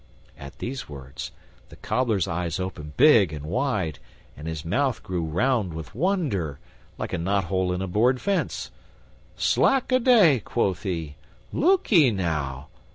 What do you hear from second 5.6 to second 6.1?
with